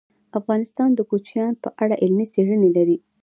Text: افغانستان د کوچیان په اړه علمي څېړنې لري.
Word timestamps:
افغانستان 0.39 0.89
د 0.95 0.99
کوچیان 1.09 1.53
په 1.63 1.69
اړه 1.83 1.95
علمي 2.03 2.25
څېړنې 2.33 2.69
لري. 2.77 2.97